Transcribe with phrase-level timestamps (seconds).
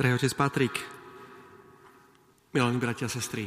[0.00, 0.80] Drahý otec Patrik,
[2.56, 3.44] milení bratia a sestry,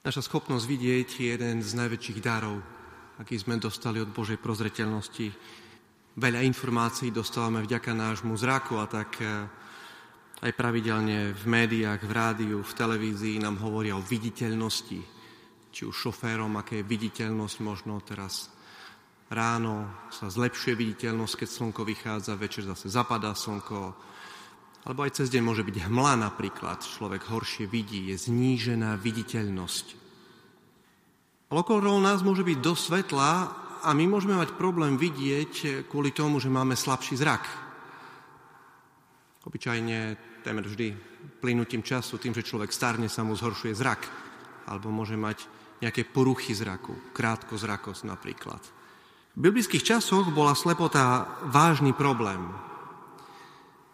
[0.00, 2.56] naša schopnosť vidieť je jeden z najväčších darov,
[3.20, 5.28] aký sme dostali od Božej prozreteľnosti.
[6.16, 9.44] Veľa informácií dostávame vďaka nášmu zraku a tak eh,
[10.40, 15.00] aj pravidelne v médiách, v rádiu, v televízii nám hovoria o viditeľnosti,
[15.76, 18.48] či už šoférom, aké je viditeľnosť možno teraz
[19.28, 24.08] ráno sa zlepšuje viditeľnosť, keď slnko vychádza, večer zase zapadá slnko,
[24.86, 29.86] alebo aj cez deň môže byť hmla napríklad, človek horšie vidí, je znížená viditeľnosť.
[31.48, 33.30] Ale okolo nás môže byť dosť svetla
[33.82, 37.44] a my môžeme mať problém vidieť kvôli tomu, že máme slabší zrak.
[39.48, 40.92] Obyčajne témer vždy
[41.40, 44.02] plynutím času, tým, že človek starne sa mu zhoršuje zrak,
[44.68, 45.48] alebo môže mať
[45.80, 48.60] nejaké poruchy zraku, krátkozrakosť napríklad.
[49.38, 52.50] V biblických časoch bola slepota vážny problém.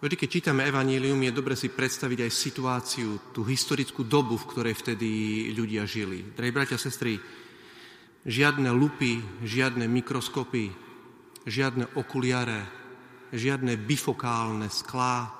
[0.05, 4.77] Vždy, keď čítame Evanílium, je dobre si predstaviť aj situáciu, tú historickú dobu, v ktorej
[4.77, 5.09] vtedy
[5.56, 6.28] ľudia žili.
[6.37, 7.17] Drahí bratia a sestry,
[8.28, 10.69] žiadne lupy, žiadne mikroskopy,
[11.48, 12.69] žiadne okuliare,
[13.33, 15.33] žiadne bifokálne sklá,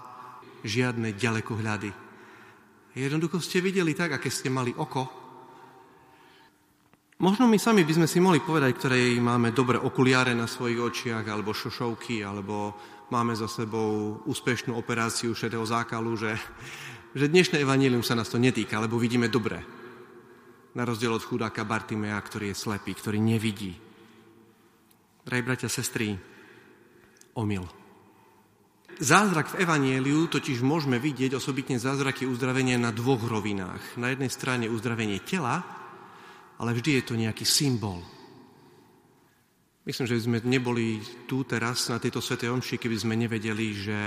[0.65, 1.93] žiadne ďalekohľady.
[2.97, 5.24] Jednoducho ste videli tak, aké ste mali oko.
[7.15, 11.23] Možno my sami by sme si mohli povedať, ktoré máme dobré okuliare na svojich očiach,
[11.23, 12.75] alebo šošovky, alebo
[13.15, 16.35] máme za sebou úspešnú operáciu šedého zákalu, že,
[17.15, 19.63] že dnešné evanílium sa nás to netýka, lebo vidíme dobre.
[20.75, 23.79] Na rozdiel od chudáka Bartimea, ktorý je slepý, ktorý nevidí.
[25.23, 26.19] Drahí bratia, sestry,
[27.39, 27.63] omyl.
[28.99, 34.03] Zázrak v Evanieliu totiž môžeme vidieť osobitne zázraky uzdravenia na dvoch rovinách.
[34.03, 35.63] Na jednej strane uzdravenie tela,
[36.65, 38.01] ale vždy je to nejaký symbol,
[39.85, 40.97] Myslím, že sme neboli
[41.29, 44.01] tu teraz na tejto svetej omši, keby sme nevedeli, že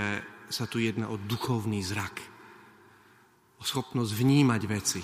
[0.50, 2.18] sa tu jedná o duchovný zrak.
[3.58, 5.02] O schopnosť vnímať veci.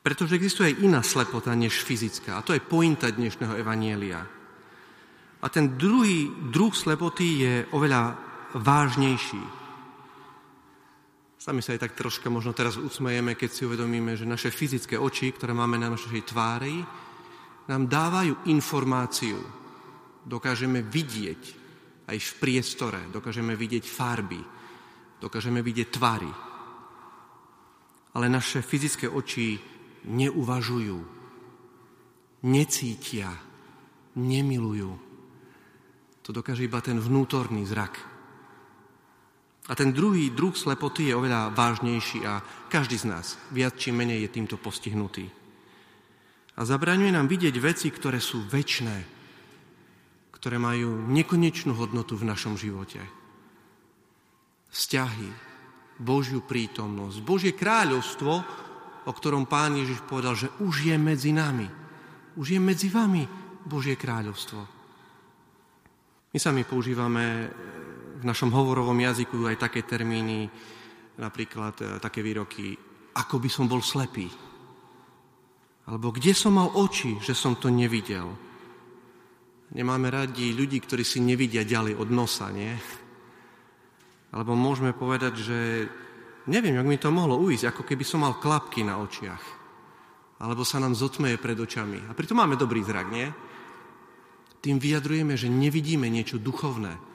[0.00, 2.40] Pretože existuje aj iná slepota než fyzická.
[2.40, 4.24] A to je pointa dnešného evanielia.
[5.44, 8.16] A ten druhý druh slepoty je oveľa
[8.56, 9.63] vážnejší.
[11.44, 15.28] Sami sa aj tak troška možno teraz usmejeme, keď si uvedomíme, že naše fyzické oči,
[15.28, 16.80] ktoré máme na našej tvári,
[17.68, 19.36] nám dávajú informáciu.
[20.24, 21.42] Dokážeme vidieť
[22.08, 24.40] aj v priestore, dokážeme vidieť farby,
[25.20, 26.32] dokážeme vidieť tvary.
[28.16, 29.60] Ale naše fyzické oči
[30.08, 30.98] neuvažujú,
[32.48, 33.28] necítia,
[34.16, 34.92] nemilujú.
[36.24, 38.13] To dokáže iba ten vnútorný zrak.
[39.64, 44.28] A ten druhý druh slepoty je oveľa vážnejší a každý z nás viac či menej
[44.28, 45.44] je týmto postihnutý
[46.54, 49.02] a zabraňuje nám vidieť veci, ktoré sú väčné,
[50.30, 53.02] ktoré majú nekonečnú hodnotu v našom živote.
[54.70, 55.30] Vzťahy,
[55.98, 58.32] Božiu prítomnosť, Božie kráľovstvo,
[59.04, 61.66] o ktorom pán Ježiš povedal, že už je medzi nami.
[62.34, 63.26] Už je medzi vami
[63.66, 64.60] Božie kráľovstvo.
[66.34, 67.50] My sami používame
[68.24, 70.48] v našom hovorovom jazyku aj také termíny,
[71.20, 72.72] napríklad eh, také výroky,
[73.12, 74.24] ako by som bol slepý.
[75.84, 78.32] Alebo kde som mal oči, že som to nevidel?
[79.76, 82.72] Nemáme radi ľudí, ktorí si nevidia ďalej od nosa, nie?
[84.32, 85.58] Alebo môžeme povedať, že
[86.48, 89.44] neviem, jak mi to mohlo ujsť, ako keby som mal klapky na očiach.
[90.40, 92.00] Alebo sa nám zotmeje pred očami.
[92.08, 93.28] A pritom máme dobrý zrak, nie?
[94.64, 97.13] Tým vyjadrujeme, že nevidíme niečo duchovné.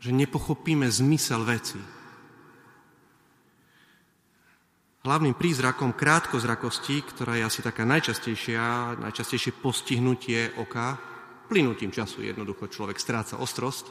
[0.00, 1.80] Že nepochopíme zmysel veci.
[5.06, 10.98] Hlavným prízrakom krátkozrakosti, ktorá je asi taká najčastejšia, najčastejšie postihnutie oka,
[11.46, 13.86] plynutím času jednoducho človek stráca ostrosť.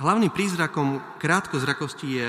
[0.00, 2.28] Hlavným prízrakom krátkozrakosti je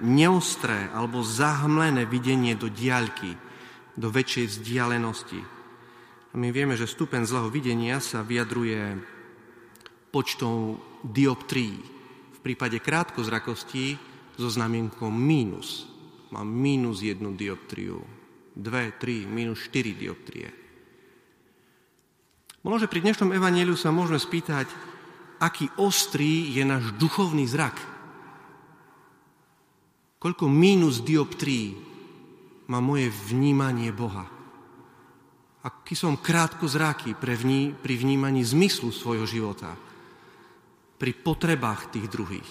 [0.00, 3.36] neostré alebo zahmlené videnie do diaľky,
[3.92, 5.40] do väčšej vzdialenosti.
[6.32, 8.96] A my vieme, že stupen zlého videnia sa vyjadruje
[10.10, 10.76] počtom
[11.06, 11.78] dioptrií.
[12.34, 13.94] V prípade krátkozrakosti
[14.36, 15.86] so znamienkom mínus
[16.30, 18.02] mám minus jednu dioptriu,
[18.54, 20.48] dve, tri, minus štyri dioptrie.
[22.60, 24.68] Možno, že pri dnešnom evaníliu sa môžeme spýtať,
[25.40, 27.80] aký ostrý je náš duchovný zrak.
[30.20, 31.72] Koľko mínus dioptrií
[32.68, 34.28] má moje vnímanie Boha.
[35.64, 37.36] Aký som krátko zráky pre
[37.80, 39.76] pri vnímaní zmyslu svojho života,
[41.00, 42.50] pri potrebách tých druhých.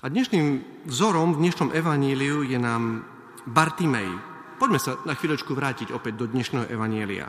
[0.00, 3.04] A dnešným vzorom v dnešnom evaníliu je nám
[3.44, 4.08] Bartimej.
[4.56, 7.28] Poďme sa na chvíľočku vrátiť opäť do dnešného evanília.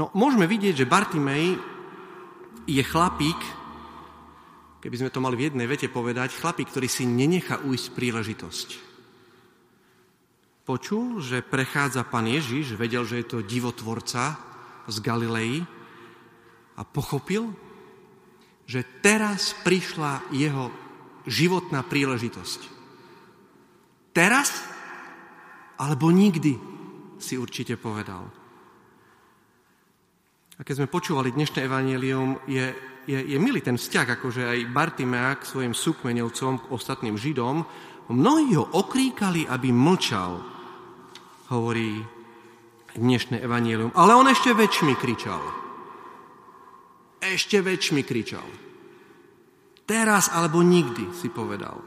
[0.00, 1.60] No, môžeme vidieť, že Bartimej
[2.64, 3.40] je chlapík,
[4.80, 8.68] keby sme to mali v jednej vete povedať, chlapík, ktorý si nenechá ujsť príležitosť.
[10.64, 14.40] Počul, že prechádza pán Ježiš, vedel, že je to divotvorca
[14.88, 15.60] z Galilei
[16.80, 17.52] a pochopil,
[18.64, 20.72] že teraz prišla jeho
[21.28, 22.60] životná príležitosť.
[24.14, 24.74] Teraz
[25.80, 26.54] alebo nikdy,
[27.18, 28.28] si určite povedal.
[30.54, 32.70] A keď sme počúvali dnešné evanílium, je,
[33.10, 37.66] je, je milý ten vzťah, akože aj Bartimea k svojim súkmenovcom, k ostatným Židom.
[38.12, 40.38] Mnohí ho okríkali, aby mlčal,
[41.50, 42.04] hovorí
[42.94, 43.90] dnešné evanílium.
[43.98, 45.63] Ale on ešte väčšmi kričal.
[47.34, 48.46] Ešte väčšmi kričal.
[49.82, 51.82] Teraz alebo nikdy, si povedal.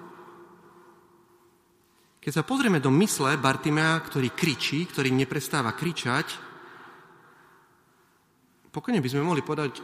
[2.19, 6.35] Keď sa pozrieme do mysle Bartimea, ktorý kričí, ktorý neprestáva kričať,
[8.75, 9.79] pokojne by sme mohli povedať,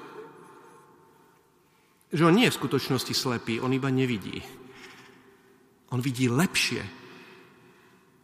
[2.12, 4.44] že on nie je v skutočnosti slepý, on iba nevidí.
[5.95, 6.83] On vidí lepšie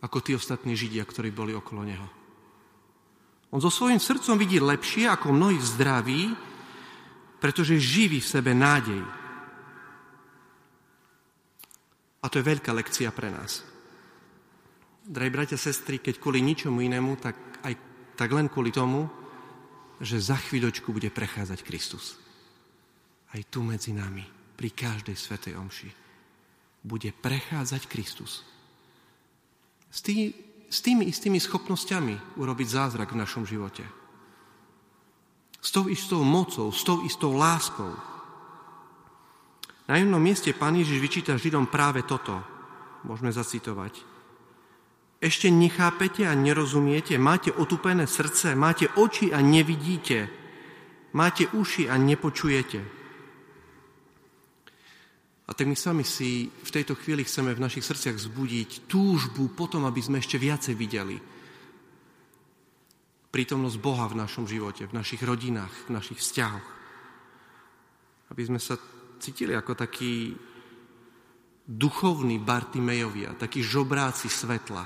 [0.03, 2.07] ako tí ostatní Židia, ktorí boli okolo neho.
[3.49, 6.35] On so svojím srdcom vidí lepšie ako mnohí zdraví,
[7.39, 9.01] pretože živí v sebe nádej.
[12.19, 13.63] A to je veľká lekcia pre nás.
[15.07, 17.73] Drahí bratia sestry, keď kvôli ničomu inému, tak aj
[18.19, 19.07] tak len kvôli tomu,
[20.03, 22.19] že za chvíľočku bude prechádzať Kristus.
[23.31, 24.27] Aj tu medzi nami,
[24.59, 25.89] pri každej svetej omši,
[26.83, 28.43] bude prechádzať Kristus.
[29.87, 30.35] S, tý,
[30.67, 33.83] s tými istými schopnosťami urobiť zázrak v našom živote.
[35.59, 37.91] S tou istou mocou, s tou istou láskou.
[39.89, 42.39] Na jednom mieste pán Ježiš vyčíta Židom práve toto.
[43.03, 44.05] Môžeme zacitovať.
[45.19, 47.19] Ešte nechápete a nerozumiete?
[47.19, 48.55] Máte otupené srdce?
[48.55, 50.31] Máte oči a nevidíte?
[51.11, 52.79] Máte uši a nepočujete?
[55.49, 59.83] A tak my sami si v tejto chvíli chceme v našich srdciach zbudiť túžbu potom,
[59.89, 61.17] aby sme ešte viacej videli
[63.29, 66.67] prítomnosť Boha v našom živote, v našich rodinách, v našich vzťahoch.
[68.29, 68.77] Aby sme sa
[69.21, 70.33] cítili ako takí
[71.69, 74.85] duchovní Bartimejovia, takí žobráci svetla,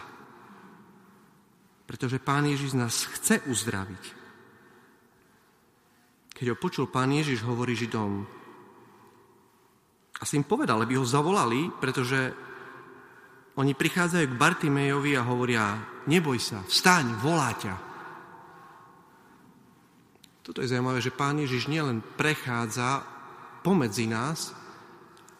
[1.87, 4.03] pretože Pán Ježiš nás chce uzdraviť.
[6.35, 8.27] Keď ho počul Pán Ježiš, hovorí Židom,
[10.19, 12.31] asi im povedal, aby ho zavolali, pretože
[13.59, 15.77] oni prichádzajú k Bartimejovi a hovoria,
[16.09, 17.92] neboj sa, vstaň, volá ťa.
[20.43, 23.01] Toto je zaujímavé, že Pán Ježiš nielen prechádza
[23.63, 24.51] pomedzi nás,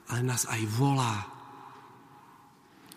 [0.07, 1.27] ale nás aj volá.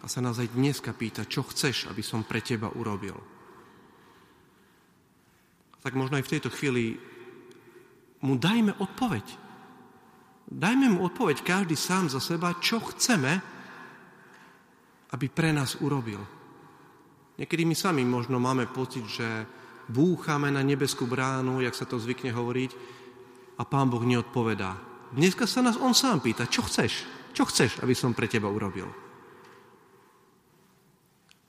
[0.01, 3.19] A sa nás aj dneska pýta, čo chceš, aby som pre teba urobil
[5.87, 6.99] tak možno aj v tejto chvíli
[8.27, 9.23] mu dajme odpoveď.
[10.51, 13.39] Dajme mu odpoveď každý sám za seba, čo chceme,
[15.15, 16.19] aby pre nás urobil.
[17.39, 19.47] Niekedy my sami možno máme pocit, že
[19.87, 22.71] búchame na nebeskú bránu, jak sa to zvykne hovoriť,
[23.57, 24.77] a pán Boh neodpovedá.
[25.17, 27.09] Dneska sa nás on sám pýta, čo chceš?
[27.33, 28.89] Čo chceš, aby som pre teba urobil?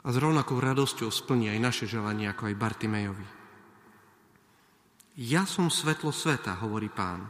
[0.03, 3.27] A s rovnakou radosťou splní aj naše želanie, ako aj Bartimejovi.
[5.19, 7.27] Ja som svetlo sveta, hovorí pán.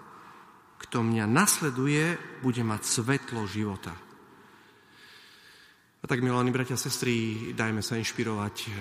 [0.78, 3.96] Kto mňa nasleduje, bude mať svetlo života.
[5.98, 8.72] A tak, milí bratia a sestry, dajme sa inšpirovať eh,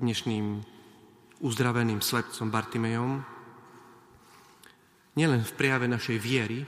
[0.00, 0.73] dnešným
[1.42, 3.12] uzdraveným slepcom Bartimejom.
[5.14, 6.62] Nielen v prejave našej viery,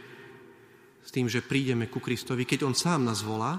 [1.06, 3.58] s tým, že prídeme ku Kristovi, keď On sám nás volá,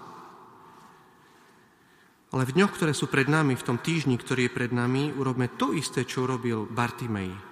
[2.28, 5.48] ale v dňoch, ktoré sú pred nami, v tom týždni, ktorý je pred nami, urobme
[5.56, 7.48] to isté, čo urobil Bartimej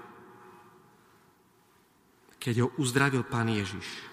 [2.46, 4.06] keď ho uzdravil Pán Ježiš.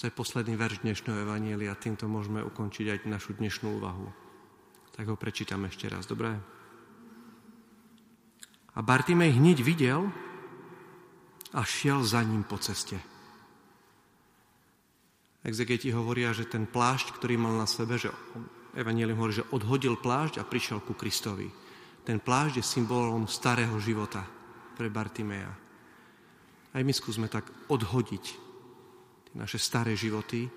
[0.00, 4.08] To je posledný verš dnešného Evanielia, týmto môžeme ukončiť aj našu dnešnú úvahu.
[4.96, 6.40] Tak ho prečítam ešte raz, dobré?
[8.72, 10.08] A Bartimej hneď videl
[11.52, 12.96] a šiel za ním po ceste.
[15.42, 18.08] Exegeti hovoria, že ten plášť, ktorý mal na sebe, že
[18.72, 21.50] Evangelium hovorí, že odhodil plášť a prišiel ku Kristovi.
[22.06, 24.24] Ten plášť je symbolom starého života
[24.78, 25.52] pre Bartimeja.
[26.72, 28.24] Aj my skúsme tak odhodiť
[29.36, 30.48] naše staré životy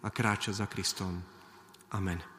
[0.00, 1.20] a kráčať za Kristom.
[1.92, 2.37] Amen.